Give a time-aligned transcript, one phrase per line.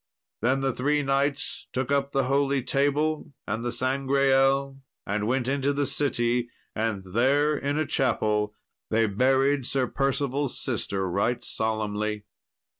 [0.41, 5.73] Then the three knights took up the holy table and the Sangreal and went into
[5.73, 8.55] the city; and there, in a chapel,
[8.89, 12.23] they buried Sir Percival's sister right solemnly.